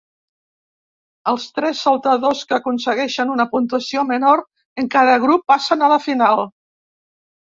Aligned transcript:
Els 1.31 1.43
tres 1.57 1.81
saltadors 1.87 2.41
que 2.51 2.57
aconsegueixen 2.57 3.33
una 3.35 3.47
puntuació 3.53 4.07
menor 4.13 4.43
en 4.85 4.91
cada 4.97 5.19
grup 5.27 5.45
passen 5.55 5.85
a 5.89 5.95
la 5.97 6.01
final. 6.07 6.43